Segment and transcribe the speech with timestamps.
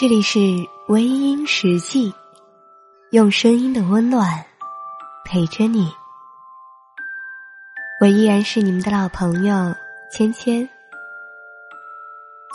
[0.00, 0.38] 这里是
[0.86, 2.14] 微音时记，
[3.10, 4.46] 用声音的温暖
[5.24, 5.92] 陪着你。
[8.00, 9.74] 我依然是你们的老朋友
[10.08, 10.68] 芊芊。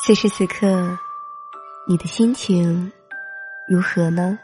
[0.05, 0.97] 此时此刻，
[1.85, 2.89] 你的心情
[3.67, 4.39] 如何呢？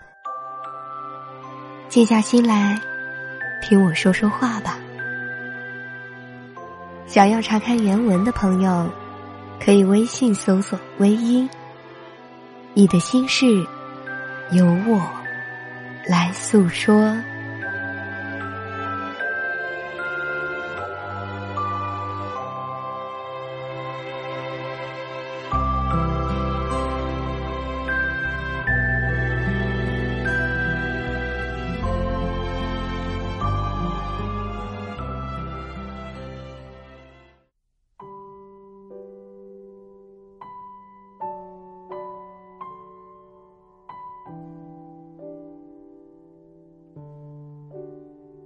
[1.87, 2.81] 静下心来，
[3.61, 4.77] 听我说说话吧。
[7.07, 8.89] 想要查看原文的朋友，
[9.57, 11.49] 可以微信搜索“微音”。
[12.73, 13.65] 你的心事，
[14.51, 15.01] 由我
[16.07, 17.15] 来诉说。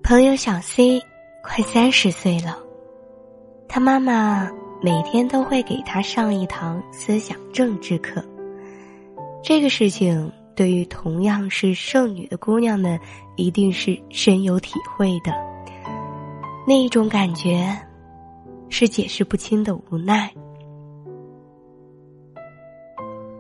[0.04, 1.02] 朋友小 C
[1.42, 2.58] 快三十岁了，
[3.70, 4.52] 他妈妈
[4.82, 8.22] 每天都会给他上一堂思想政治课。
[9.42, 13.00] 这个事情对于同样是剩女的姑娘们，
[13.38, 15.32] 一定是深有体会的。
[16.68, 17.74] 那一种感觉，
[18.68, 20.30] 是解释不清的无奈。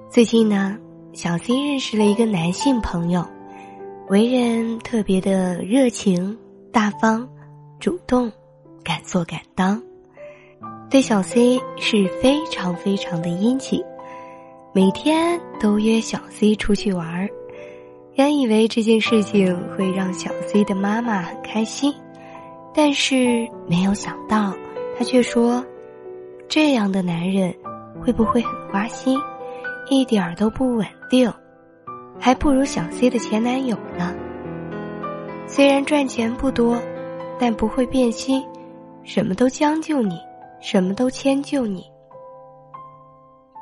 [0.09, 0.78] 最近呢，
[1.11, 3.25] 小 C 认识了一个男性朋友，
[4.08, 6.38] 为人特别的热情。
[6.73, 7.29] 大方、
[7.79, 8.31] 主动、
[8.83, 9.79] 敢做敢当，
[10.89, 13.79] 对小 C 是非常非常的殷勤，
[14.73, 17.29] 每天都约小 C 出去玩儿。
[18.16, 21.94] 原以为这件事情会让小 C 的妈妈很开心，
[22.73, 24.51] 但是没有想到，
[24.97, 25.63] 他却说
[26.49, 27.53] ：“这样的男人
[28.01, 29.16] 会不会很花心，
[29.91, 31.31] 一点儿都不稳定，
[32.19, 34.12] 还不如小 C 的前男友呢？”
[35.48, 36.81] 虽然赚钱不多，
[37.40, 38.44] 但不会变心，
[39.04, 40.20] 什么都将就你，
[40.59, 41.84] 什么都迁就你。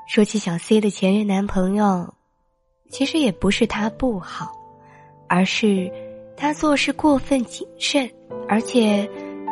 [0.08, 2.14] 说起小 C 的前任男朋友，
[2.90, 4.52] 其实也不是他不好，
[5.28, 5.92] 而是
[6.38, 8.09] 他做事过分谨慎，
[8.48, 9.09] 而且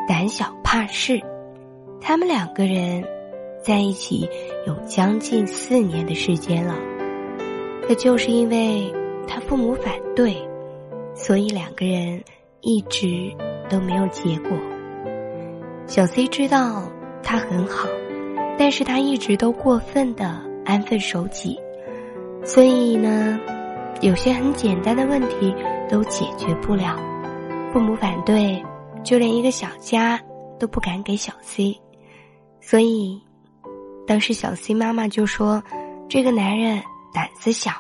[0.07, 1.21] 胆小怕事。
[2.01, 3.03] 他们两个人
[3.61, 4.29] 在一起
[4.65, 6.75] 有将近四年的时间了，
[7.85, 8.93] 可就是因为
[9.27, 10.48] 他父母反对。
[11.21, 12.23] 所以两个人
[12.61, 13.29] 一直
[13.69, 14.57] 都没有结果。
[15.85, 16.89] 小 C 知道
[17.21, 17.89] 他很好，
[18.57, 21.59] 但是他一直都过分的安分守己，
[22.45, 23.37] 所以呢，
[24.01, 25.53] 有些很简单的问题
[25.89, 26.97] 都解决不了。
[27.73, 28.63] 父母反对，
[29.03, 30.19] 就连一个小家
[30.57, 31.77] 都不敢给小 C，
[32.61, 33.21] 所以
[34.07, 35.61] 当时小 C 妈妈就说
[36.07, 36.81] ：“这个男人
[37.13, 37.71] 胆子小。”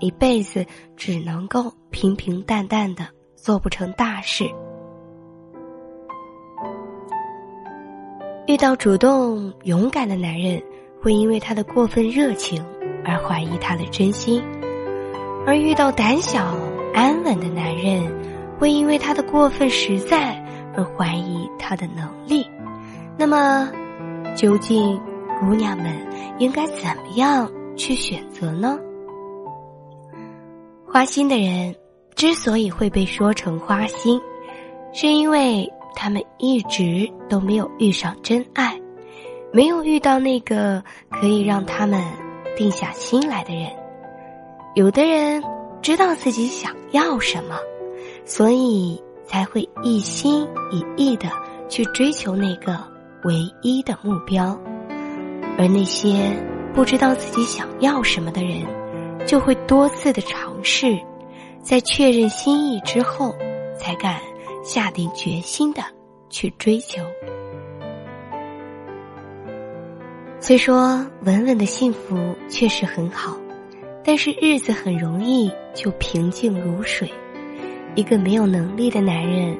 [0.00, 0.64] 一辈子
[0.96, 4.48] 只能够平平淡淡的，做不成大事。
[8.46, 10.62] 遇到主动勇敢的男人，
[11.02, 12.64] 会因为他的过分热情
[13.04, 14.40] 而怀疑他的真心；
[15.46, 16.56] 而遇到胆小
[16.94, 18.10] 安稳的男人，
[18.58, 20.34] 会因为他的过分实在
[20.74, 22.46] 而怀疑他的能力。
[23.18, 23.70] 那么，
[24.34, 24.98] 究竟
[25.40, 25.92] 姑娘们
[26.38, 28.78] 应该怎么样去选择呢？
[30.98, 31.76] 花心的人
[32.16, 34.20] 之所以会被说成花心，
[34.92, 38.76] 是因为他们一直都没有遇上真爱，
[39.52, 42.02] 没有遇到那个可以让他们
[42.56, 43.70] 定下心来的人。
[44.74, 45.40] 有的人
[45.80, 47.54] 知道自己想要什么，
[48.24, 51.28] 所以才会一心一意的
[51.68, 52.76] 去追求那个
[53.22, 54.58] 唯一的目标，
[55.56, 56.36] 而那些
[56.74, 58.66] 不知道自己想要什么的人。
[59.28, 60.98] 就会多次的尝试，
[61.60, 63.34] 在确认心意之后，
[63.78, 64.18] 才敢
[64.64, 65.82] 下定决心的
[66.30, 67.02] 去追求。
[70.40, 72.16] 虽说稳稳的幸福
[72.48, 73.36] 确实很好，
[74.02, 77.06] 但是日子很容易就平静如水。
[77.96, 79.54] 一个没有能力的男人，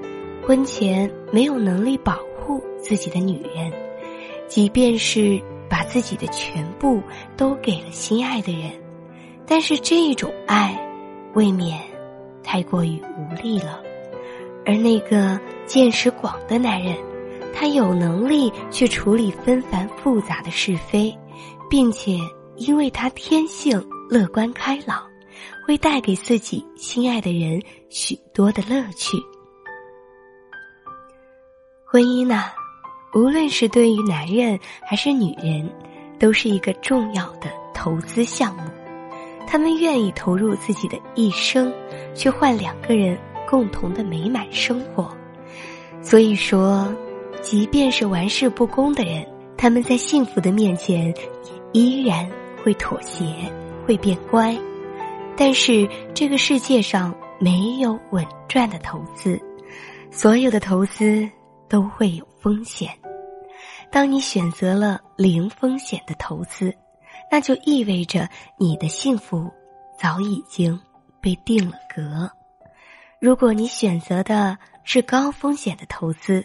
[0.47, 3.71] 婚前没有能力保护自己的女人，
[4.47, 5.39] 即便是
[5.69, 7.03] 把自己的全部
[7.37, 8.88] 都给了心爱的人。
[9.49, 10.79] 但是这种爱，
[11.35, 11.81] 未免
[12.45, 13.83] 太过于无力了。
[14.67, 16.95] 而那个见识广的男人，
[17.55, 21.17] 他有能力去处理纷繁复杂的是非，
[21.71, 22.19] 并且
[22.57, 25.03] 因为他天性乐观开朗，
[25.67, 29.17] 会带给自己心爱的人许多的乐趣。
[31.87, 32.45] 婚姻呢，
[33.15, 35.67] 无论是对于男人还是女人，
[36.19, 38.63] 都是一个重要的投资项目。
[39.51, 41.73] 他们愿意投入自己的一生，
[42.15, 43.19] 去换两个人
[43.49, 45.11] 共同的美满生活。
[46.03, 46.95] 所以说，
[47.41, 51.15] 即便是玩世不恭的人，他们在幸福的面前也
[51.73, 52.29] 依然
[52.63, 53.25] 会妥协，
[53.87, 54.55] 会变乖。
[55.35, 59.41] 但是这个世界上没有稳赚的投资，
[60.11, 61.27] 所有的投资
[61.69, 62.91] 都会有风险。
[63.91, 66.75] 当你选择了零风险的投资，
[67.31, 69.51] 那就意味着你的幸福
[69.99, 70.79] 早已经
[71.21, 72.31] 被定了格。
[73.21, 76.45] 如果你选择的是高风险的投资，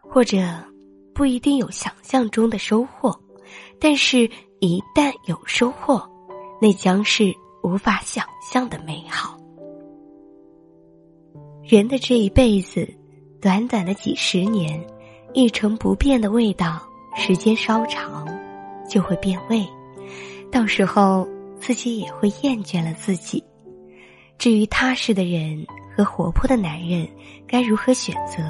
[0.00, 0.38] 或者
[1.14, 3.18] 不一定有想象中的收获，
[3.80, 4.30] 但是
[4.60, 6.08] 一旦有收获，
[6.60, 7.32] 那将是
[7.62, 9.38] 无法想象的美好。
[11.62, 12.88] 人的这一辈子，
[13.40, 14.84] 短短的几十年。
[15.34, 16.82] 一成不变的味道，
[17.14, 18.26] 时间稍长，
[18.88, 19.64] 就会变味，
[20.50, 21.28] 到时候
[21.60, 23.42] 自己也会厌倦了自己。
[24.38, 25.66] 至于踏实的人
[25.96, 27.08] 和活泼的男人
[27.46, 28.42] 该如何选择，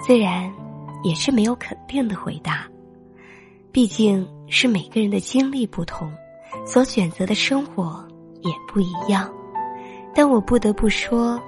[0.00, 0.52] 自然
[1.02, 2.68] 也是没有肯定的回答。
[3.72, 6.10] 毕竟是每个人的经历不同，
[6.66, 8.06] 所选择的生活
[8.42, 9.32] 也不一样。
[10.14, 11.40] 但我不得不说，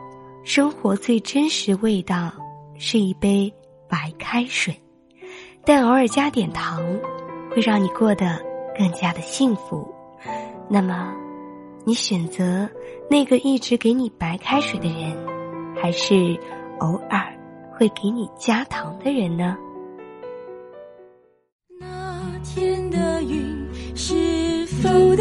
[0.45, 2.33] 生活最真实味道
[2.79, 3.53] 是一杯。
[3.89, 4.73] 白开水，
[5.65, 6.81] 但偶尔加点糖，
[7.51, 8.41] 会让你过得
[8.81, 9.95] 更加的幸福。
[10.67, 11.13] 那么，
[11.85, 12.67] 你选择
[13.11, 15.15] 那个一直给你白开水的人，
[15.77, 16.35] 还是
[16.79, 17.31] 偶尔
[17.75, 19.55] 会给你加糖的人呢？
[21.79, 25.15] 那天的云是否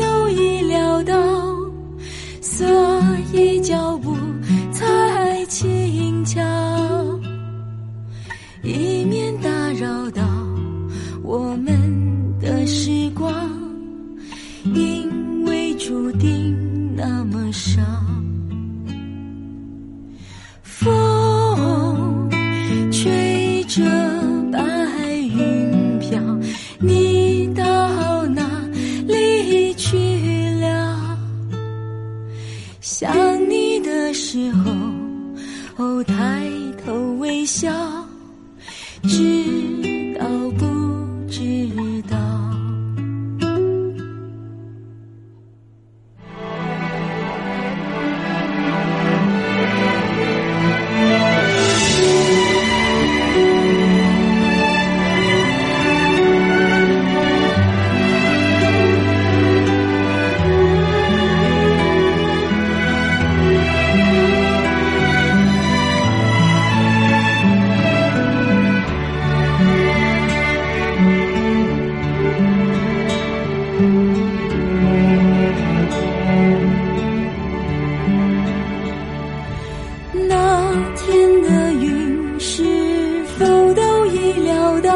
[80.71, 84.93] 那天的云是否都已料到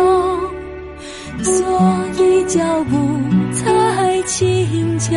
[1.42, 3.20] 所以脚步
[3.52, 5.16] 才轻巧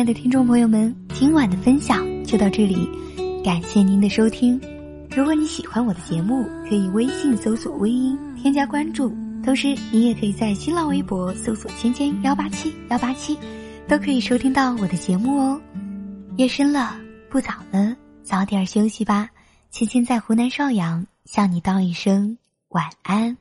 [0.00, 2.02] 亲爱的听众朋友们，今晚的分享。
[2.24, 2.88] 就到这里，
[3.44, 4.58] 感谢您的收听。
[5.14, 9.14] 如果你喜欢我的节目，可以微信搜索“微音”添加关注，
[9.44, 13.36] 同时你也可以在新浪微博搜索“芊芊幺八七幺八七”，
[13.86, 15.60] 都可以收听到我的节目哦。
[16.38, 19.28] 夜深了，不早了，早点休息吧。
[19.70, 22.38] 芊芊在湖南邵阳向你道一声
[22.70, 23.36] 晚安。